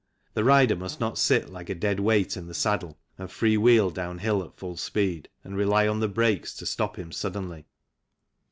[0.33, 3.91] The rider must not sit like a dead weight in the saddle and free wheel
[3.91, 7.67] down hill at full speed and rely on the brakes to stop him suddenly.